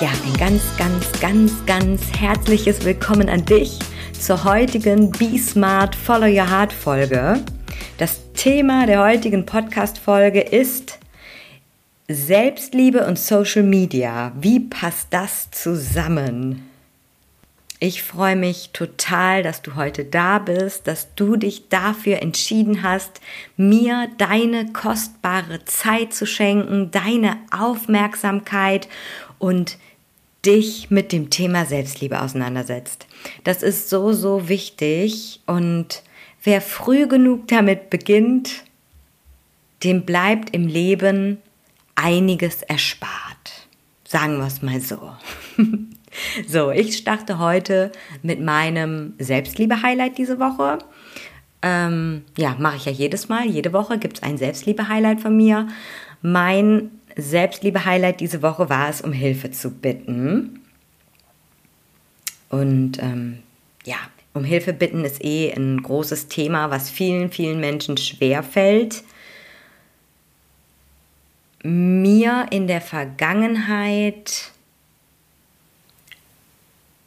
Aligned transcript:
Ja, 0.00 0.08
ein 0.24 0.32
ganz, 0.38 0.62
ganz, 0.78 1.20
ganz, 1.20 1.52
ganz 1.66 2.00
herzliches 2.18 2.86
Willkommen 2.86 3.28
an 3.28 3.44
dich 3.44 3.78
zur 4.18 4.44
heutigen 4.44 5.10
Be 5.10 5.36
Smart, 5.36 5.94
Follow 5.94 6.24
Your 6.24 6.48
Heart 6.48 6.72
Folge. 6.72 7.44
Das 7.98 8.18
Thema 8.32 8.86
der 8.86 9.04
heutigen 9.04 9.44
Podcast 9.44 9.98
Folge 9.98 10.40
ist 10.40 10.98
Selbstliebe 12.08 13.06
und 13.06 13.18
Social 13.18 13.62
Media. 13.62 14.32
Wie 14.40 14.60
passt 14.60 15.08
das 15.10 15.50
zusammen? 15.50 16.66
Ich 17.78 18.02
freue 18.02 18.36
mich 18.36 18.70
total, 18.72 19.42
dass 19.42 19.60
du 19.60 19.74
heute 19.74 20.06
da 20.06 20.38
bist, 20.38 20.86
dass 20.86 21.14
du 21.14 21.36
dich 21.36 21.68
dafür 21.68 22.22
entschieden 22.22 22.82
hast, 22.82 23.20
mir 23.58 24.08
deine 24.16 24.72
kostbare 24.72 25.62
Zeit 25.66 26.14
zu 26.14 26.26
schenken, 26.26 26.90
deine 26.90 27.36
Aufmerksamkeit 27.50 28.88
und 29.38 29.78
dich 30.44 30.90
mit 30.90 31.12
dem 31.12 31.30
Thema 31.30 31.66
Selbstliebe 31.66 32.20
auseinandersetzt. 32.20 33.06
Das 33.44 33.62
ist 33.62 33.90
so, 33.90 34.12
so 34.12 34.48
wichtig 34.48 35.40
und 35.46 36.02
wer 36.42 36.60
früh 36.60 37.06
genug 37.06 37.48
damit 37.48 37.90
beginnt, 37.90 38.64
dem 39.84 40.04
bleibt 40.04 40.54
im 40.54 40.66
Leben 40.66 41.38
einiges 41.94 42.62
erspart. 42.62 43.68
Sagen 44.04 44.38
wir 44.38 44.46
es 44.46 44.62
mal 44.62 44.80
so. 44.80 45.12
so, 46.48 46.70
ich 46.70 46.96
starte 46.96 47.38
heute 47.38 47.92
mit 48.22 48.40
meinem 48.40 49.14
Selbstliebe-Highlight 49.18 50.18
diese 50.18 50.38
Woche. 50.38 50.78
Ähm, 51.62 52.24
ja, 52.36 52.56
mache 52.58 52.76
ich 52.76 52.84
ja 52.86 52.92
jedes 52.92 53.28
Mal. 53.28 53.46
Jede 53.46 53.72
Woche 53.72 53.98
gibt 53.98 54.16
es 54.16 54.22
ein 54.22 54.38
Selbstliebe-Highlight 54.38 55.20
von 55.20 55.36
mir. 55.36 55.68
Mein 56.22 56.90
Selbstliebe-Highlight 57.22 58.20
diese 58.20 58.42
Woche 58.42 58.68
war 58.68 58.88
es, 58.88 59.00
um 59.00 59.12
Hilfe 59.12 59.50
zu 59.50 59.70
bitten. 59.70 60.60
Und 62.48 62.98
ähm, 63.00 63.38
ja, 63.84 63.96
um 64.32 64.44
Hilfe 64.44 64.72
bitten 64.72 65.04
ist 65.04 65.24
eh 65.24 65.52
ein 65.52 65.82
großes 65.82 66.28
Thema, 66.28 66.70
was 66.70 66.90
vielen, 66.90 67.30
vielen 67.30 67.60
Menschen 67.60 67.96
schwer 67.96 68.42
fällt. 68.42 69.02
Mir 71.62 72.46
in 72.50 72.66
der 72.66 72.80
Vergangenheit 72.80 74.50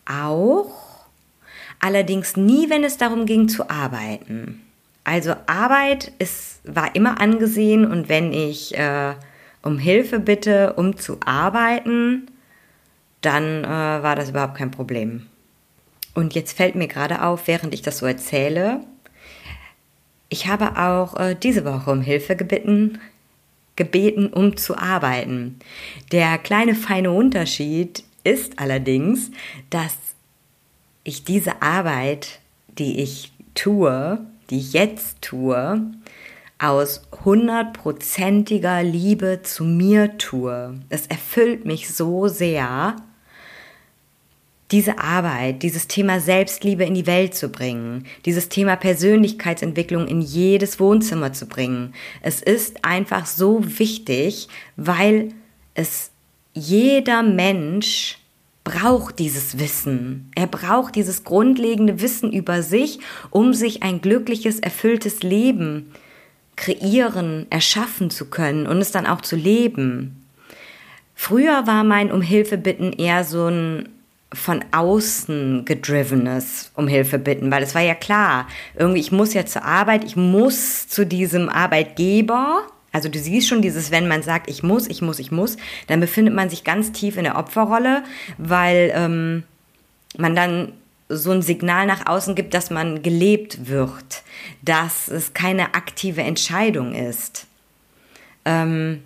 auch, 0.06 1.06
allerdings 1.80 2.38
nie, 2.38 2.70
wenn 2.70 2.84
es 2.84 2.98
darum 2.98 3.26
ging 3.26 3.48
zu 3.48 3.70
arbeiten. 3.70 4.62
Also 5.04 5.36
Arbeit 5.48 6.12
ist, 6.20 6.62
war 6.64 6.96
immer 6.96 7.20
angesehen 7.20 7.90
und 7.90 8.10
wenn 8.10 8.32
ich 8.32 8.78
äh, 8.78 9.16
um 9.64 9.80
Hilfe 9.80 10.20
bitte, 10.20 10.74
um 10.74 10.98
zu 10.98 11.18
arbeiten, 11.26 12.28
dann 13.22 13.64
äh, 13.64 13.68
war 13.68 14.16
das 14.16 14.30
überhaupt 14.30 14.56
kein 14.56 14.72
Problem. 14.72 15.28
Und 16.14 16.36
jetzt 16.36 16.56
fällt 16.56 16.76
mir 16.76 16.88
gerade 16.88 17.24
auf, 17.24 17.48
während 17.48 17.74
ich 17.74 17.82
das 17.82 17.98
so 17.98 18.06
erzähle, 18.06 18.82
ich 20.30 20.48
habe 20.48 20.78
auch 20.78 21.20
äh, 21.20 21.36
diese 21.36 21.66
Woche 21.66 21.92
um 21.92 22.02
Hilfe 22.02 22.36
gebeten, 22.36 23.00
gebeten, 23.76 24.28
um 24.28 24.58
zu 24.58 24.78
arbeiten. 24.78 25.60
Der 26.12 26.38
kleine 26.38 26.76
feine 26.76 27.12
Unterschied 27.12 28.04
ist 28.24 28.60
allerdings, 28.60 29.32
dass 29.70 29.96
ich 31.04 31.24
diese 31.24 31.62
Arbeit, 31.62 32.40
die 32.78 33.02
ich 33.02 33.32
tue, 33.56 34.20
die 34.50 34.60
ich 34.60 34.74
jetzt 34.74 35.22
tue, 35.22 35.82
aus 36.60 37.02
hundertprozentiger 37.26 38.84
Liebe 38.84 39.42
zu 39.44 39.64
mir 39.64 40.18
tue. 40.18 40.80
Es 40.90 41.08
erfüllt 41.08 41.66
mich 41.66 41.94
so 41.94 42.28
sehr, 42.28 42.96
diese 44.72 44.98
Arbeit, 44.98 45.62
dieses 45.62 45.88
Thema 45.88 46.20
Selbstliebe 46.20 46.84
in 46.84 46.96
die 46.96 47.06
Welt 47.06 47.36
zu 47.36 47.50
bringen, 47.50 48.08
dieses 48.26 48.50
Thema 48.50 48.76
Persönlichkeitsentwicklung 48.76 50.08
in 50.08 50.20
jedes 50.20 50.80
Wohnzimmer 50.80 51.32
zu 51.32 51.46
bringen. 51.46 51.94
Es 52.24 52.42
ist 52.42 52.84
einfach 52.84 53.28
so 53.28 53.62
wichtig, 53.78 54.48
weil 54.76 55.30
es 55.76 56.10
jeder 56.54 57.22
Mensch 57.22 58.18
braucht 58.64 59.20
dieses 59.20 59.60
Wissen. 59.60 60.32
Er 60.36 60.48
braucht 60.48 60.96
dieses 60.96 61.24
grundlegende 61.24 62.02
Wissen 62.02 62.32
über 62.32 62.64
sich, 62.64 63.00
um 63.30 63.54
sich 63.54 63.84
ein 63.84 64.02
glückliches, 64.02 64.60
erfülltes 64.60 65.22
Leben 65.22 65.92
kreieren, 66.56 67.48
erschaffen 67.50 68.10
zu 68.10 68.26
können 68.26 68.68
und 68.68 68.78
es 68.78 68.92
dann 68.92 69.08
auch 69.08 69.22
zu 69.22 69.36
leben. 69.36 70.26
Früher 71.16 71.68
war 71.68 71.84
mein 71.84 72.12
Um 72.12 72.22
Hilfe 72.22 72.58
bitten 72.58 72.94
eher 72.94 73.24
so 73.24 73.48
ein 73.48 73.90
von 74.34 74.66
außen 74.72 75.64
gedrivenes 75.66 76.72
um 76.76 76.88
Hilfe 76.88 77.20
bitten, 77.20 77.52
weil 77.52 77.62
es 77.62 77.76
war 77.76 77.82
ja 77.84 77.94
klar, 77.94 78.48
irgendwie 78.76 79.00
ich 79.00 79.12
muss 79.12 79.34
ja 79.34 79.46
zur 79.46 79.64
Arbeit, 79.64 80.04
ich 80.04 80.16
muss 80.16 80.88
zu 80.88 81.06
diesem 81.06 81.50
Arbeitgeber. 81.50 82.64
Also 82.92 83.10
du 83.10 83.20
siehst 83.20 83.48
schon 83.48 83.62
dieses, 83.62 83.92
wenn 83.92 84.08
man 84.08 84.24
sagt, 84.24 84.50
ich 84.50 84.64
muss, 84.64 84.88
ich 84.88 85.02
muss, 85.02 85.20
ich 85.20 85.32
muss, 85.32 85.58
dann 85.88 86.00
befindet 86.00 86.34
man 86.34 86.50
sich 86.50 86.64
ganz 86.64 86.92
tief 86.92 87.18
in 87.18 87.24
der 87.24 87.38
Opferrolle, 87.38 88.04
weil 88.38 88.92
ähm, 88.96 89.44
man 90.18 90.36
dann 90.36 90.74
so 91.10 91.32
ein 91.32 91.42
Signal 91.42 91.86
nach 91.86 92.06
außen 92.06 92.36
gibt, 92.36 92.54
dass 92.54 92.70
man 92.70 93.04
gelebt 93.04 93.68
wird, 93.68 94.24
dass 94.62 95.08
es 95.08 95.34
keine 95.34 95.76
aktive 95.76 96.22
Entscheidung 96.22 96.94
ist. 96.96 97.46
Ähm, 98.46 99.04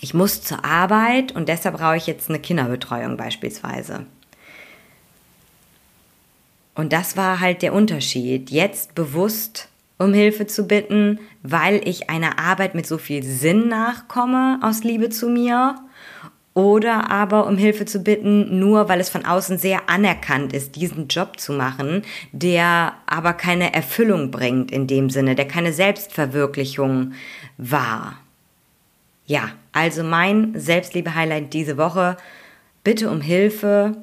ich 0.00 0.14
muss 0.14 0.42
zur 0.42 0.64
Arbeit 0.64 1.32
und 1.32 1.48
deshalb 1.48 1.76
brauche 1.76 1.96
ich 1.96 2.06
jetzt 2.06 2.28
eine 2.28 2.38
Kinderbetreuung 2.38 3.16
beispielsweise. 3.16 4.06
Und 6.74 6.92
das 6.92 7.16
war 7.16 7.40
halt 7.40 7.62
der 7.62 7.74
Unterschied. 7.74 8.50
Jetzt 8.50 8.94
bewusst 8.94 9.68
um 9.98 10.12
Hilfe 10.12 10.46
zu 10.46 10.66
bitten, 10.66 11.20
weil 11.42 11.86
ich 11.86 12.10
einer 12.10 12.38
Arbeit 12.38 12.74
mit 12.74 12.86
so 12.86 12.98
viel 12.98 13.22
Sinn 13.22 13.68
nachkomme 13.68 14.58
aus 14.62 14.82
Liebe 14.82 15.10
zu 15.10 15.28
mir 15.28 15.76
oder 16.54 17.10
aber 17.10 17.46
um 17.46 17.56
Hilfe 17.56 17.86
zu 17.86 18.00
bitten, 18.00 18.58
nur 18.58 18.88
weil 18.88 19.00
es 19.00 19.08
von 19.08 19.24
außen 19.24 19.56
sehr 19.58 19.88
anerkannt 19.88 20.52
ist, 20.52 20.76
diesen 20.76 21.08
Job 21.08 21.40
zu 21.40 21.52
machen, 21.52 22.02
der 22.32 22.94
aber 23.06 23.32
keine 23.32 23.72
Erfüllung 23.72 24.30
bringt 24.30 24.70
in 24.70 24.86
dem 24.86 25.08
Sinne, 25.08 25.34
der 25.34 25.48
keine 25.48 25.72
Selbstverwirklichung 25.72 27.12
war. 27.56 28.18
Ja, 29.26 29.50
also 29.72 30.02
mein 30.02 30.52
Selbstliebe-Highlight 30.54 31.54
diese 31.54 31.78
Woche, 31.78 32.18
bitte 32.84 33.10
um 33.10 33.22
Hilfe, 33.22 33.96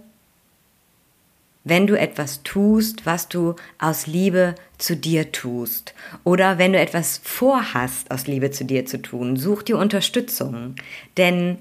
wenn 1.64 1.86
du 1.86 2.00
etwas 2.00 2.42
tust, 2.42 3.06
was 3.06 3.28
du 3.28 3.56
aus 3.78 4.08
Liebe 4.08 4.56
zu 4.80 4.96
dir 4.96 5.32
tust. 5.32 5.94
Oder 6.24 6.58
wenn 6.58 6.74
du 6.74 6.80
etwas 6.80 7.20
vorhast, 7.24 8.10
aus 8.10 8.26
Liebe 8.26 8.50
zu 8.50 8.66
dir 8.66 8.86
zu 8.86 9.00
tun, 9.02 9.36
such 9.38 9.62
dir 9.64 9.78
Unterstützung. 9.78 10.76
Denn 11.18 11.60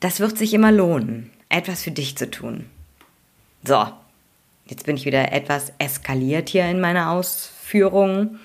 das 0.00 0.20
wird 0.20 0.36
sich 0.36 0.54
immer 0.54 0.72
lohnen, 0.72 1.30
etwas 1.48 1.82
für 1.82 1.90
dich 1.90 2.16
zu 2.16 2.30
tun. 2.30 2.64
So, 3.62 3.86
jetzt 4.66 4.86
bin 4.86 4.96
ich 4.96 5.04
wieder 5.04 5.32
etwas 5.32 5.72
eskaliert 5.78 6.48
hier 6.48 6.64
in 6.64 6.80
meiner 6.80 7.10
Ausführung. 7.10 8.38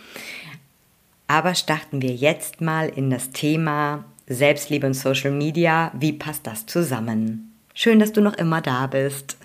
Aber 1.28 1.56
starten 1.56 2.02
wir 2.02 2.13
jetzt 2.13 2.62
mal 2.62 2.90
in 2.90 3.10
das 3.10 3.31
Thema 3.31 4.06
Selbstliebe 4.28 4.86
und 4.86 4.94
Social 4.94 5.31
Media. 5.31 5.92
Wie 5.98 6.13
passt 6.13 6.46
das 6.46 6.66
zusammen? 6.66 7.54
Schön, 7.74 8.00
dass 8.00 8.12
du 8.13 8.22
noch 8.22 8.36
immer 8.36 8.62
da 8.62 8.88
bist. 8.88 9.38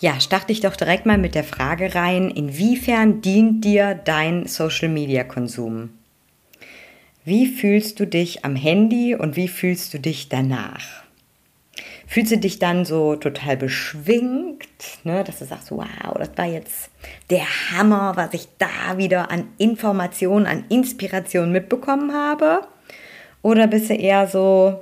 Ja, 0.00 0.20
starte 0.20 0.52
ich 0.52 0.60
doch 0.60 0.76
direkt 0.76 1.06
mal 1.06 1.18
mit 1.18 1.34
der 1.34 1.44
Frage 1.44 1.94
rein, 1.94 2.30
inwiefern 2.30 3.20
dient 3.20 3.64
dir 3.64 3.94
dein 3.94 4.46
Social 4.46 4.88
Media 4.88 5.24
Konsum? 5.24 5.90
Wie 7.24 7.46
fühlst 7.46 8.00
du 8.00 8.06
dich 8.06 8.44
am 8.44 8.56
Handy 8.56 9.14
und 9.14 9.36
wie 9.36 9.48
fühlst 9.48 9.94
du 9.94 9.98
dich 9.98 10.28
danach? 10.28 11.03
Fühlst 12.14 12.30
du 12.30 12.38
dich 12.38 12.60
dann 12.60 12.84
so 12.84 13.16
total 13.16 13.56
beschwingt, 13.56 14.68
ne, 15.02 15.24
dass 15.24 15.40
du 15.40 15.46
sagst, 15.46 15.72
wow, 15.72 16.14
das 16.16 16.30
war 16.36 16.44
jetzt 16.44 16.88
der 17.28 17.44
Hammer, 17.72 18.12
was 18.14 18.32
ich 18.34 18.46
da 18.56 18.98
wieder 18.98 19.32
an 19.32 19.48
Informationen, 19.58 20.46
an 20.46 20.64
Inspiration 20.68 21.50
mitbekommen 21.50 22.14
habe? 22.14 22.60
Oder 23.42 23.66
bist 23.66 23.90
du 23.90 23.94
eher 23.94 24.28
so 24.28 24.80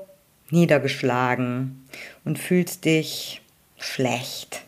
niedergeschlagen 0.51 1.89
und 2.27 2.39
fühlst 2.39 2.85
dich 2.85 3.41
schlecht. 3.79 4.61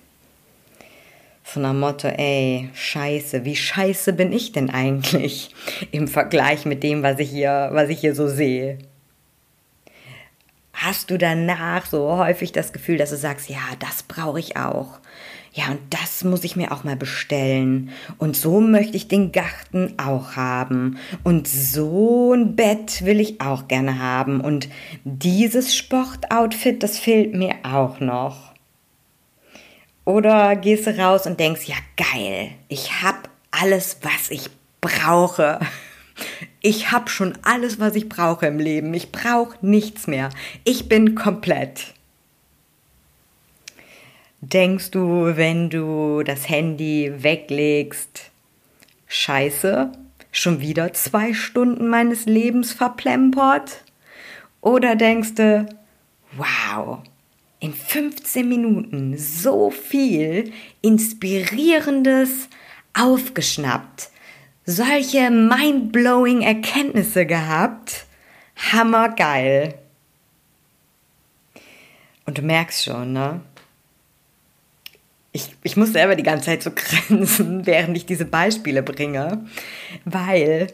So 1.44 1.60
nach 1.60 1.75
Motto, 1.75 2.08
ey, 2.08 2.70
scheiße, 2.72 3.44
wie 3.44 3.56
scheiße 3.56 4.14
bin 4.14 4.32
ich 4.32 4.52
denn 4.52 4.70
eigentlich 4.70 5.55
im 5.93 6.08
Vergleich 6.08 6.64
mit 6.64 6.82
dem, 6.82 7.02
was 7.02 7.19
ich 7.19 7.28
hier, 7.28 7.69
was 7.72 7.90
ich 7.90 8.00
hier 8.00 8.14
so 8.14 8.26
sehe? 8.26 8.78
Hast 10.84 11.10
du 11.10 11.16
danach 11.16 11.86
so 11.86 12.19
häufig 12.19 12.52
das 12.52 12.75
Gefühl, 12.75 12.98
dass 12.98 13.08
du 13.08 13.16
sagst, 13.16 13.48
ja, 13.48 13.62
das 13.78 14.02
brauche 14.02 14.38
ich 14.38 14.58
auch. 14.58 14.98
Ja, 15.54 15.69
und 15.69 15.81
das 15.88 16.25
muss 16.25 16.44
ich 16.44 16.56
mir 16.56 16.72
auch 16.72 16.84
mal 16.84 16.96
bestellen. 16.96 17.88
Und 18.19 18.36
so 18.36 18.60
möchte 18.60 18.96
ich 18.96 19.08
den 19.08 19.32
Garten 19.32 19.94
auch 19.98 20.36
haben. 20.36 20.98
Und 21.22 21.48
so 21.48 22.34
ein 22.34 22.54
Bett 22.54 23.02
will 23.06 23.19
ich 23.19 23.40
auch 23.40 23.66
gerne 23.66 23.98
haben. 23.98 24.42
Und 24.42 24.69
dieses 25.04 25.75
Sportoutfit, 25.75 26.82
das 26.82 26.98
fehlt 26.98 27.34
mir 27.34 27.54
auch 27.62 28.00
noch. 28.00 28.52
Oder 30.04 30.54
gehst 30.54 30.86
du 30.86 30.98
raus 30.98 31.25
und 31.25 31.40
denkst, 31.40 31.64
ja 31.64 31.76
geil, 31.96 32.50
ich 32.69 33.02
hab 33.02 33.31
alles, 33.52 34.00
was 34.02 34.31
ich 34.31 34.50
brauche. 34.82 35.60
Ich 36.61 36.93
hab 36.93 37.11
schon 37.11 37.37
alles, 37.43 37.78
was 37.81 37.94
ich 37.94 38.08
brauche 38.08 38.46
im 38.46 38.58
Leben. 38.58 38.94
Ich 38.94 39.12
brauche 39.12 39.56
nichts 39.64 40.06
mehr. 40.06 40.31
Ich 40.64 40.88
bin 40.88 41.14
komplett. 41.14 41.94
Denkst 44.40 44.90
du, 44.90 45.37
wenn 45.37 45.70
du 45.70 46.22
das 46.22 46.49
Handy 46.49 47.12
weglegst, 47.16 48.31
scheiße, 49.06 49.90
schon 50.32 50.61
wieder 50.61 50.93
zwei 50.93 51.32
Stunden 51.32 51.88
meines 51.88 52.26
Lebens 52.26 52.72
verplempert? 52.72 53.82
Oder 54.60 54.96
denkst 54.96 55.34
du, 55.34 55.67
wow, 56.37 56.99
in 57.60 57.72
15 57.72 58.46
Minuten 58.46 59.17
so 59.17 59.70
viel 59.70 60.52
Inspirierendes 60.82 62.49
aufgeschnappt, 62.93 64.10
solche 64.66 65.31
mind-blowing 65.31 66.43
Erkenntnisse 66.43 67.26
gehabt. 67.26 68.06
Hammergeil. 68.72 69.75
Und 72.26 72.38
du 72.38 72.43
merkst 72.43 72.84
schon, 72.84 73.12
ne? 73.12 73.40
Ich, 75.32 75.50
ich 75.64 75.76
muss 75.76 75.93
selber 75.93 76.14
die 76.14 76.22
ganze 76.22 76.46
Zeit 76.46 76.62
so 76.62 76.70
grinsen, 76.75 77.66
während 77.66 77.96
ich 77.96 78.06
diese 78.06 78.25
Beispiele 78.25 78.82
bringe, 78.82 79.44
weil 80.05 80.69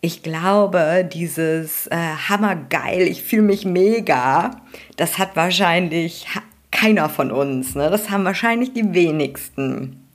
ich 0.00 0.22
glaube, 0.22 1.08
dieses 1.12 1.88
äh, 1.88 1.96
Hammergeil, 1.96 3.02
ich 3.02 3.24
fühle 3.24 3.42
mich 3.42 3.64
mega, 3.64 4.62
das 4.96 5.18
hat 5.18 5.34
wahrscheinlich 5.34 6.26
keiner 6.70 7.08
von 7.08 7.32
uns. 7.32 7.74
Ne? 7.74 7.90
Das 7.90 8.10
haben 8.10 8.24
wahrscheinlich 8.24 8.72
die 8.72 8.94
wenigsten. 8.94 10.07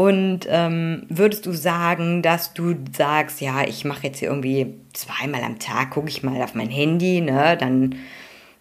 Und 0.00 0.46
ähm, 0.48 1.02
würdest 1.10 1.44
du 1.44 1.52
sagen, 1.52 2.22
dass 2.22 2.54
du 2.54 2.74
sagst, 2.96 3.42
ja, 3.42 3.64
ich 3.68 3.84
mache 3.84 4.06
jetzt 4.06 4.20
hier 4.20 4.28
irgendwie 4.28 4.72
zweimal 4.94 5.42
am 5.42 5.58
Tag, 5.58 5.90
gucke 5.90 6.08
ich 6.08 6.22
mal 6.22 6.40
auf 6.40 6.54
mein 6.54 6.70
Handy, 6.70 7.20
ne? 7.20 7.54
dann 7.60 7.96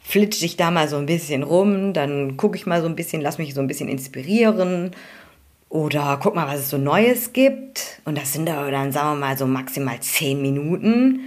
flitsche 0.02 0.44
ich 0.44 0.58
da 0.58 0.70
mal 0.70 0.90
so 0.90 0.98
ein 0.98 1.06
bisschen 1.06 1.44
rum, 1.44 1.94
dann 1.94 2.36
gucke 2.36 2.58
ich 2.58 2.66
mal 2.66 2.82
so 2.82 2.90
ein 2.90 2.96
bisschen, 2.98 3.22
lass 3.22 3.38
mich 3.38 3.54
so 3.54 3.62
ein 3.62 3.68
bisschen 3.68 3.88
inspirieren 3.88 4.92
oder 5.70 6.20
guck 6.22 6.36
mal, 6.36 6.46
was 6.46 6.60
es 6.60 6.70
so 6.72 6.78
Neues 6.78 7.32
gibt. 7.32 8.02
Und 8.04 8.18
das 8.18 8.34
sind 8.34 8.50
dann, 8.50 8.92
sagen 8.92 9.18
wir 9.18 9.28
mal, 9.28 9.38
so 9.38 9.48
maximal 9.48 9.98
zehn 10.02 10.42
Minuten. 10.42 11.22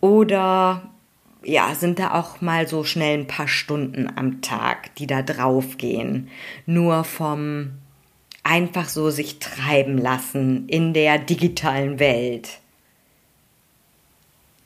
Oder 0.00 0.82
ja, 1.42 1.74
sind 1.74 1.98
da 1.98 2.14
auch 2.14 2.40
mal 2.40 2.68
so 2.68 2.84
schnell 2.84 3.18
ein 3.18 3.26
paar 3.26 3.48
Stunden 3.48 4.12
am 4.14 4.42
Tag, 4.42 4.94
die 4.94 5.08
da 5.08 5.22
draufgehen. 5.22 6.28
Nur 6.66 7.02
vom 7.02 7.72
einfach 8.46 8.88
so 8.88 9.10
sich 9.10 9.40
treiben 9.40 9.98
lassen 9.98 10.68
in 10.68 10.94
der 10.94 11.18
digitalen 11.18 11.98
Welt. 11.98 12.60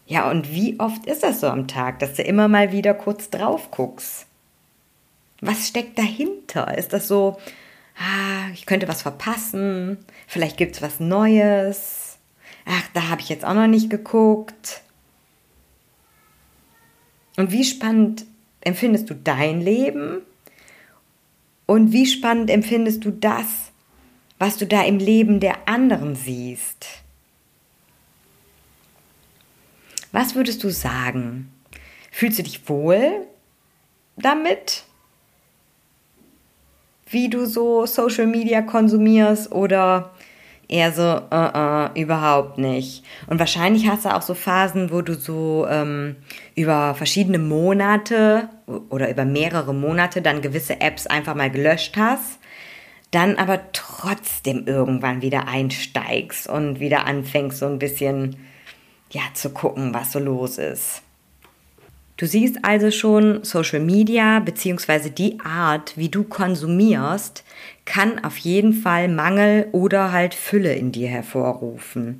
Ja, 0.07 0.31
und 0.31 0.53
wie 0.53 0.79
oft 0.79 1.07
ist 1.07 1.23
das 1.23 1.41
so 1.41 1.47
am 1.47 1.67
Tag, 1.67 1.99
dass 2.01 2.15
du 2.15 2.23
immer 2.23 2.47
mal 2.47 2.73
wieder 2.73 2.93
kurz 2.93 3.31
drauf 3.31 3.71
guckst? 3.71 4.27
Was 5.41 5.69
steckt 5.69 5.99
dahinter? 5.99 6.77
Ist 6.77 6.93
das 6.93 7.09
so, 7.09 7.39
ah, 7.97 8.51
ich 8.53 8.67
könnte 8.67 8.87
was 8.87 9.01
verpassen, 9.03 9.99
vielleicht 10.27 10.59
gibt 10.59 10.77
es 10.77 10.83
was 10.83 11.01
Neues, 11.01 12.19
ach, 12.67 12.89
da 12.93 13.09
habe 13.09 13.23
ich 13.23 13.31
jetzt 13.31 13.47
auch 13.47 13.55
noch 13.55 13.67
nicht 13.67 13.89
geguckt. 13.89 14.83
Und 17.37 17.51
wie 17.51 17.65
spannend 17.65 18.27
empfindest 18.61 19.09
du 19.09 19.15
dein 19.15 19.63
Leben? 19.63 20.21
Und 21.65 21.93
wie 21.93 22.07
spannend 22.07 22.51
empfindest 22.51 23.05
du 23.05 23.13
das, 23.13 23.70
was 24.41 24.57
du 24.57 24.67
da 24.67 24.83
im 24.83 24.99
Leben 24.99 25.39
der 25.39 25.69
anderen 25.69 26.17
siehst? 26.17 26.89
Was 30.11 30.35
würdest 30.35 30.65
du 30.65 30.71
sagen? 30.71 31.53
Fühlst 32.11 32.41
du 32.41 32.43
dich 32.43 32.69
wohl 32.69 33.29
damit? 34.17 34.83
wie 37.11 37.29
du 37.29 37.45
so 37.45 37.87
Social 37.87 38.27
Media 38.27 38.63
konsumierst 38.63 39.53
oder 39.53 40.13
eher 40.69 40.93
so, 40.93 41.03
uh 41.03 41.35
-uh, 41.35 42.01
überhaupt 42.01 42.59
nicht. 42.59 43.05
Und 43.27 43.41
wahrscheinlich 43.41 43.89
hast 43.89 44.05
du 44.05 44.15
auch 44.15 44.23
so 44.23 44.35
Phasen, 44.35 44.93
wo 44.93 45.03
du 45.03 45.15
so 45.15 45.67
ähm, 45.69 46.17
über 46.55 46.95
verschiedene 46.95 47.41
Monate 47.41 48.49
oder 48.89 49.11
über 49.11 49.25
mehrere 49.25 49.75
Monate 49.75 50.23
dann 50.23 50.43
gewisse 50.43 50.81
Apps 50.81 51.09
einfach 51.09 51.35
mal 51.35 51.51
gelöscht 51.51 51.97
hast, 51.97 52.39
dann 53.11 53.37
aber 53.37 53.61
trotzdem 53.73 54.67
irgendwann 54.67 55.23
wieder 55.23 55.49
einsteigst 55.49 56.49
und 56.49 56.81
wieder 56.81 57.07
anfängst 57.07 57.59
so 57.59 57.67
ein 57.67 57.79
bisschen, 57.79 58.37
ja, 59.11 59.23
zu 59.35 59.51
gucken, 59.51 59.93
was 59.93 60.13
so 60.13 60.19
los 60.19 60.59
ist. 60.59 61.03
Du 62.17 62.27
siehst 62.27 62.59
also 62.65 62.91
schon, 62.91 63.45
Social 63.45 63.81
Media 63.81 64.41
bzw. 64.41 65.09
die 65.09 65.41
Art, 65.41 65.97
wie 65.97 66.11
du 66.11 66.25
konsumierst, 66.25 67.45
kann 67.87 68.23
auf 68.23 68.37
jeden 68.37 68.75
Fall 68.75 69.09
Mangel 69.09 69.69
oder 69.73 70.13
halt 70.13 70.35
Fülle 70.35 70.75
in 70.75 70.93
dir 70.93 71.09
hervorrufen. 71.09 72.19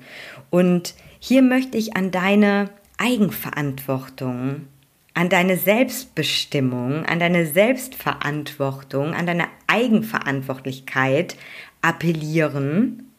Und 0.49 0.95
hier 1.19 1.43
möchte 1.43 1.77
ich 1.77 1.97
an 1.97 2.11
deine 2.11 2.71
Eigenverantwortung, 2.97 4.69
an 5.15 5.29
deine 5.29 5.57
Selbstbestimmung, 5.57 7.05
an 7.05 7.19
deine 7.19 7.47
Selbstverantwortung, 7.47 9.15
an 9.15 9.27
deine 9.27 9.49
Eigenverantwortlichkeit 9.67 11.37
appellieren 11.83 13.11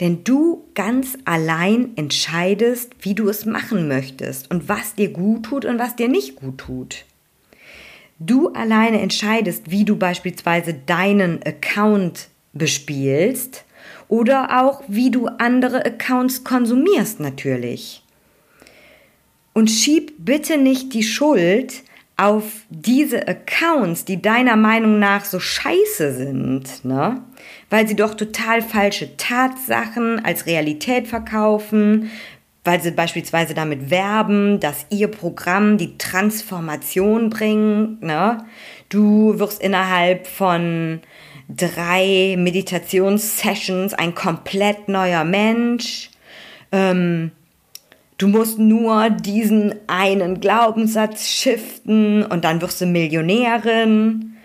denn 0.00 0.24
du 0.24 0.64
ganz 0.74 1.16
allein 1.24 1.96
entscheidest, 1.96 2.92
wie 3.00 3.14
du 3.14 3.28
es 3.28 3.46
machen 3.46 3.88
möchtest 3.88 4.50
und 4.50 4.68
was 4.68 4.94
dir 4.94 5.10
gut 5.10 5.44
tut 5.44 5.64
und 5.64 5.78
was 5.78 5.96
dir 5.96 6.08
nicht 6.08 6.36
gut 6.36 6.58
tut. 6.58 7.04
Du 8.18 8.48
alleine 8.48 9.00
entscheidest, 9.00 9.70
wie 9.70 9.84
du 9.84 9.96
beispielsweise 9.96 10.74
deinen 10.74 11.42
Account 11.42 12.28
bespielst 12.52 13.64
oder 14.08 14.62
auch 14.62 14.82
wie 14.88 15.10
du 15.10 15.26
andere 15.26 15.84
Accounts 15.84 16.44
konsumierst 16.44 17.20
natürlich. 17.20 18.03
Und 19.54 19.70
schieb 19.70 20.12
bitte 20.18 20.58
nicht 20.58 20.92
die 20.92 21.04
Schuld 21.04 21.84
auf 22.16 22.44
diese 22.68 23.26
Accounts, 23.26 24.04
die 24.04 24.20
deiner 24.20 24.56
Meinung 24.56 24.98
nach 24.98 25.24
so 25.24 25.40
scheiße 25.40 26.14
sind, 26.14 26.84
ne? 26.84 27.22
weil 27.70 27.88
sie 27.88 27.96
doch 27.96 28.14
total 28.14 28.62
falsche 28.62 29.16
Tatsachen 29.16 30.24
als 30.24 30.46
Realität 30.46 31.08
verkaufen, 31.08 32.10
weil 32.62 32.80
sie 32.80 32.92
beispielsweise 32.92 33.54
damit 33.54 33.90
werben, 33.90 34.60
dass 34.60 34.86
ihr 34.90 35.08
Programm 35.08 35.76
die 35.76 35.98
Transformation 35.98 37.30
bringt. 37.30 38.02
Ne? 38.02 38.44
Du 38.88 39.38
wirst 39.38 39.60
innerhalb 39.60 40.26
von 40.26 41.00
drei 41.48 42.36
Meditationssessions 42.38 43.92
ein 43.94 44.14
komplett 44.14 44.88
neuer 44.88 45.24
Mensch. 45.24 46.10
Ähm, 46.72 47.32
du 48.18 48.28
musst 48.28 48.58
nur 48.58 49.10
diesen 49.10 49.74
einen 49.88 50.40
Glaubenssatz 50.40 51.28
shiften 51.28 52.24
und 52.24 52.44
dann 52.44 52.60
wirst 52.60 52.80
du 52.80 52.86
Millionärin. 52.86 54.36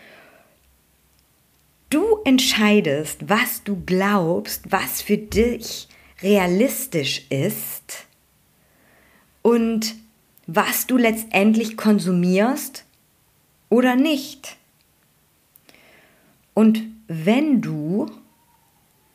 Du 1.90 2.20
entscheidest, 2.24 3.30
was 3.30 3.64
du 3.64 3.82
glaubst, 3.86 4.72
was 4.72 5.02
für 5.02 5.18
dich 5.18 5.88
realistisch 6.22 7.26
ist 7.30 8.06
und 9.42 9.96
was 10.46 10.88
du 10.88 10.98
letztendlich 10.98 11.78
konsumierst 11.78 12.86
oder 13.70 13.96
nicht. 13.96 14.58
Und 16.54 16.84
wenn 17.08 17.62
du 17.62 18.12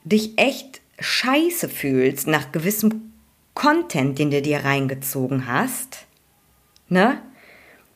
dich 0.04 0.38
echt 0.38 0.80
scheiße 0.98 1.68
fühlst 1.68 2.26
nach 2.26 2.52
gewissem 2.52 3.13
Content, 3.54 4.18
den 4.18 4.30
du 4.30 4.42
dir 4.42 4.64
reingezogen 4.64 5.46
hast, 5.46 6.06
ne, 6.88 7.18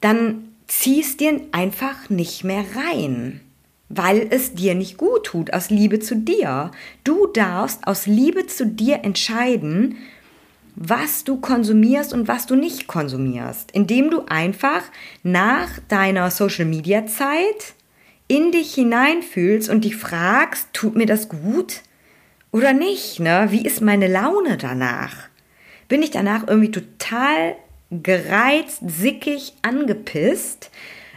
dann 0.00 0.48
ziehst 0.66 1.20
dir 1.20 1.40
einfach 1.52 2.10
nicht 2.10 2.44
mehr 2.44 2.64
rein, 2.76 3.40
weil 3.88 4.26
es 4.30 4.54
dir 4.54 4.74
nicht 4.74 4.98
gut 4.98 5.24
tut, 5.24 5.52
aus 5.52 5.70
Liebe 5.70 5.98
zu 5.98 6.14
dir. 6.14 6.70
Du 7.04 7.26
darfst 7.26 7.86
aus 7.86 8.06
Liebe 8.06 8.46
zu 8.46 8.66
dir 8.66 9.02
entscheiden, 9.02 9.96
was 10.76 11.24
du 11.24 11.40
konsumierst 11.40 12.12
und 12.12 12.28
was 12.28 12.46
du 12.46 12.54
nicht 12.54 12.86
konsumierst, 12.86 13.72
indem 13.72 14.10
du 14.10 14.26
einfach 14.26 14.82
nach 15.24 15.68
deiner 15.88 16.30
Social-Media-Zeit 16.30 17.74
in 18.28 18.52
dich 18.52 18.74
hineinfühlst 18.74 19.70
und 19.70 19.84
dich 19.84 19.96
fragst, 19.96 20.68
tut 20.72 20.94
mir 20.94 21.06
das 21.06 21.28
gut 21.28 21.80
oder 22.52 22.72
nicht? 22.72 23.18
Ne? 23.18 23.48
Wie 23.50 23.64
ist 23.64 23.80
meine 23.80 24.06
Laune 24.06 24.56
danach? 24.56 25.27
Bin 25.88 26.02
ich 26.02 26.10
danach 26.10 26.46
irgendwie 26.46 26.70
total 26.70 27.56
gereizt, 27.90 28.82
sickig, 28.86 29.54
angepisst? 29.62 30.70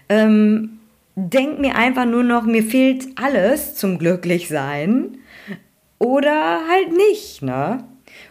Ähm, 0.09 0.79
denk 1.15 1.59
mir 1.59 1.75
einfach 1.75 2.05
nur 2.05 2.23
noch, 2.23 2.43
mir 2.43 2.63
fehlt 2.63 3.07
alles 3.15 3.75
zum 3.75 3.97
Glücklichsein 3.97 5.17
oder 5.99 6.67
halt 6.67 6.91
nicht, 6.95 7.41
ne? 7.41 7.83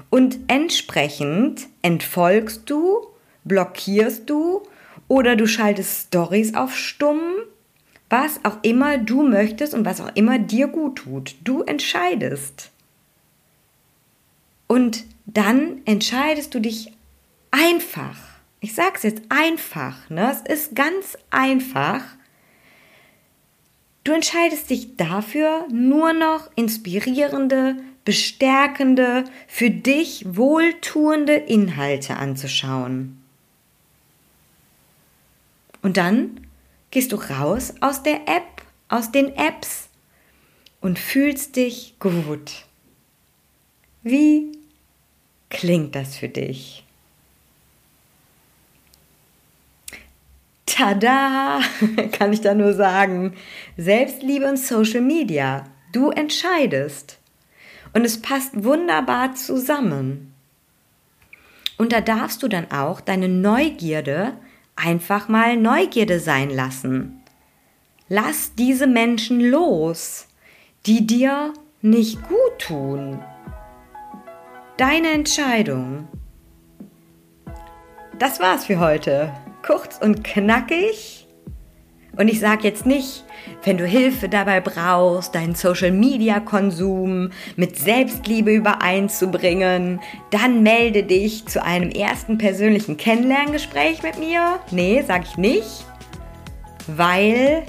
Und 0.08 0.40
entsprechend 0.48 1.68
entfolgst 1.82 2.68
du, 2.68 3.06
blockierst 3.44 4.28
du 4.28 4.62
oder 5.08 5.36
du 5.36 5.46
schaltest 5.46 6.08
Stories 6.08 6.54
auf 6.54 6.76
stumm, 6.76 7.20
was 8.08 8.40
auch 8.44 8.58
immer 8.62 8.98
du 8.98 9.22
möchtest 9.22 9.72
und 9.72 9.84
was 9.84 10.00
auch 10.00 10.10
immer 10.14 10.38
dir 10.38 10.66
gut 10.66 10.96
tut. 10.96 11.36
Du 11.44 11.62
entscheidest. 11.62 12.70
Und 14.66 15.04
dann 15.34 15.82
entscheidest 15.84 16.54
du 16.54 16.60
dich 16.60 16.92
einfach. 17.50 18.16
Ich 18.60 18.74
sag's 18.74 19.02
jetzt 19.02 19.22
einfach, 19.28 20.10
ne? 20.10 20.30
Es 20.30 20.40
ist 20.40 20.76
ganz 20.76 21.16
einfach. 21.30 22.02
Du 24.04 24.12
entscheidest 24.12 24.70
dich 24.70 24.96
dafür, 24.96 25.66
nur 25.70 26.12
noch 26.12 26.50
inspirierende, 26.56 27.76
bestärkende, 28.04 29.24
für 29.46 29.70
dich 29.70 30.24
wohltuende 30.26 31.34
Inhalte 31.34 32.16
anzuschauen. 32.16 33.22
Und 35.82 35.96
dann 35.96 36.46
gehst 36.90 37.12
du 37.12 37.16
raus 37.16 37.74
aus 37.80 38.02
der 38.02 38.28
App, 38.28 38.62
aus 38.88 39.12
den 39.12 39.36
Apps 39.36 39.88
und 40.80 40.98
fühlst 40.98 41.56
dich 41.56 41.94
gut. 41.98 42.64
Wie 44.02 44.59
klingt 45.50 45.94
das 45.94 46.16
für 46.16 46.28
dich? 46.28 46.84
Tada, 50.66 51.60
kann 52.12 52.32
ich 52.32 52.40
da 52.40 52.54
nur 52.54 52.72
sagen. 52.72 53.34
Selbstliebe 53.76 54.48
und 54.48 54.58
Social 54.58 55.02
Media. 55.02 55.64
Du 55.92 56.10
entscheidest. 56.10 57.18
Und 57.92 58.04
es 58.04 58.22
passt 58.22 58.64
wunderbar 58.64 59.34
zusammen. 59.34 60.32
Und 61.76 61.92
da 61.92 62.00
darfst 62.00 62.42
du 62.42 62.48
dann 62.48 62.70
auch 62.70 63.00
deine 63.00 63.28
Neugierde 63.28 64.34
einfach 64.76 65.28
mal 65.28 65.56
Neugierde 65.56 66.20
sein 66.20 66.50
lassen. 66.50 67.20
Lass 68.08 68.54
diese 68.54 68.86
Menschen 68.86 69.40
los, 69.40 70.26
die 70.86 71.06
dir 71.06 71.52
nicht 71.82 72.20
gut 72.28 72.58
tun. 72.58 73.20
Deine 74.80 75.08
Entscheidung. 75.08 76.08
Das 78.18 78.40
war's 78.40 78.64
für 78.64 78.80
heute. 78.80 79.30
Kurz 79.60 79.98
und 79.98 80.24
knackig. 80.24 81.26
Und 82.16 82.28
ich 82.28 82.40
sage 82.40 82.62
jetzt 82.62 82.86
nicht, 82.86 83.26
wenn 83.62 83.76
du 83.76 83.84
Hilfe 83.84 84.30
dabei 84.30 84.62
brauchst, 84.62 85.34
deinen 85.34 85.54
Social-Media-Konsum 85.54 87.28
mit 87.56 87.76
Selbstliebe 87.76 88.54
übereinzubringen, 88.54 90.00
dann 90.30 90.62
melde 90.62 91.02
dich 91.02 91.44
zu 91.44 91.62
einem 91.62 91.90
ersten 91.90 92.38
persönlichen 92.38 92.96
Kennenlerngespräch 92.96 94.02
mit 94.02 94.18
mir. 94.18 94.60
Nee, 94.70 95.02
sage 95.06 95.26
ich 95.30 95.36
nicht, 95.36 95.84
weil 96.86 97.64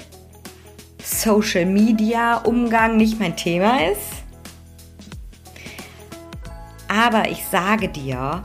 Social-Media-Umgang 1.04 2.96
nicht 2.96 3.20
mein 3.20 3.36
Thema 3.36 3.86
ist. 3.90 4.21
Aber 6.92 7.30
ich 7.30 7.42
sage 7.46 7.88
dir, 7.88 8.42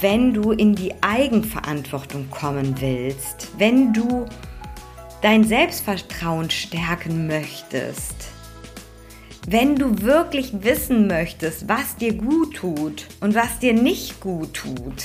wenn 0.00 0.32
du 0.32 0.52
in 0.52 0.76
die 0.76 0.94
Eigenverantwortung 1.02 2.30
kommen 2.30 2.80
willst, 2.80 3.48
wenn 3.58 3.92
du 3.92 4.26
dein 5.22 5.42
Selbstvertrauen 5.42 6.50
stärken 6.50 7.26
möchtest, 7.26 8.28
wenn 9.48 9.74
du 9.74 10.02
wirklich 10.02 10.62
wissen 10.62 11.08
möchtest, 11.08 11.68
was 11.68 11.96
dir 11.96 12.14
gut 12.14 12.54
tut 12.58 13.08
und 13.18 13.34
was 13.34 13.58
dir 13.58 13.72
nicht 13.72 14.20
gut 14.20 14.54
tut, 14.54 15.04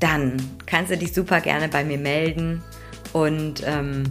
dann 0.00 0.38
kannst 0.64 0.90
du 0.90 0.96
dich 0.96 1.12
super 1.12 1.42
gerne 1.42 1.68
bei 1.68 1.84
mir 1.84 1.98
melden 1.98 2.62
und 3.12 3.62
ähm, 3.66 4.04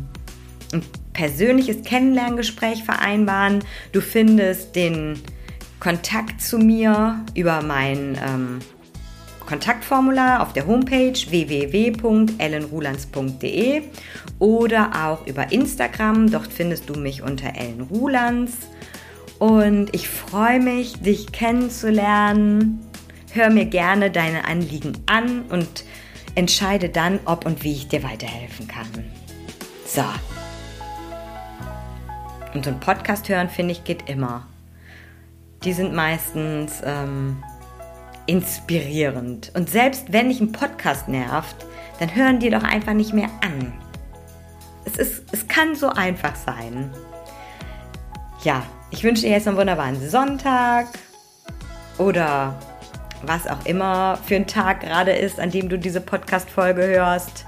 ein 0.74 0.84
persönliches 1.14 1.82
Kennenlerngespräch 1.84 2.84
vereinbaren. 2.84 3.64
Du 3.94 4.00
findest 4.00 4.76
den 4.76 5.20
Kontakt 5.82 6.42
zu 6.42 6.58
mir 6.60 7.26
über 7.34 7.62
mein 7.64 8.18
ähm, 8.24 8.60
Kontaktformular 9.48 10.44
auf 10.44 10.54
der 10.54 10.68
Homepage 10.68 11.14
www.ellenrulands.de 11.14 13.82
oder 14.38 15.08
auch 15.08 15.26
über 15.26 15.52
Instagram. 15.52 16.30
Dort 16.32 16.54
findest 16.54 16.88
du 16.88 16.94
mich 16.94 17.24
unter 17.24 17.56
Ellen 17.56 17.82
Rulands. 17.82 18.54
Und 19.40 19.90
ich 19.94 20.08
freue 20.08 20.60
mich, 20.60 21.02
dich 21.02 21.32
kennenzulernen. 21.32 22.80
Hör 23.34 23.50
mir 23.50 23.66
gerne 23.66 24.12
deine 24.12 24.46
Anliegen 24.46 25.00
an 25.08 25.46
und 25.50 25.84
entscheide 26.36 26.90
dann, 26.90 27.20
ob 27.26 27.48
und 27.48 27.64
wie 27.64 27.74
ich 27.74 27.88
dir 27.88 28.04
weiterhelfen 28.04 28.68
kann. 28.68 28.86
So. 29.88 30.04
Und 32.54 32.66
so 32.66 32.70
ein 32.70 32.80
Podcast 32.80 33.30
hören, 33.30 33.50
finde 33.50 33.72
ich, 33.72 33.84
geht 33.84 34.08
immer. 34.08 34.46
Die 35.64 35.74
sind 35.74 35.94
meistens 35.94 36.82
ähm, 36.84 37.44
inspirierend. 38.26 39.52
Und 39.56 39.70
selbst 39.70 40.12
wenn 40.12 40.30
dich 40.30 40.42
ein 40.42 40.52
Podcast 40.52 41.08
nervt, 41.08 41.56
dann 42.00 42.16
hören 42.16 42.40
die 42.40 42.50
doch 42.50 42.64
einfach 42.64 42.94
nicht 42.94 43.14
mehr 43.14 43.30
an. 43.42 43.74
Es, 44.86 44.98
ist, 44.98 45.24
es 45.32 45.48
kann 45.48 45.76
so 45.76 45.90
einfach 45.90 46.36
sein. 46.36 46.92
Ja, 48.44 48.64
ich 48.90 49.04
wünsche 49.04 49.24
dir 49.24 49.32
jetzt 49.32 49.48
einen 49.48 49.58
wunderbaren 49.58 50.10
Sonntag 50.10 50.88
oder 51.98 52.56
was 53.24 53.48
auch 53.48 53.66
immer 53.66 54.18
für 54.26 54.36
ein 54.36 54.48
Tag 54.48 54.82
gerade 54.82 55.12
ist, 55.12 55.40
an 55.40 55.52
dem 55.52 55.70
du 55.70 55.78
diese 55.78 56.02
Podcast-Folge 56.02 56.84
hörst. 56.84 57.46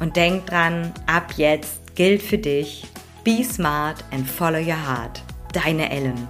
Und 0.00 0.16
denk 0.16 0.46
dran, 0.46 0.92
ab 1.06 1.34
jetzt 1.36 1.94
gilt 1.94 2.22
für 2.22 2.38
dich, 2.38 2.86
be 3.24 3.42
smart 3.44 4.02
and 4.12 4.28
follow 4.28 4.58
your 4.58 4.86
heart. 4.86 5.22
Deine 5.52 5.90
Ellen. 5.90 6.26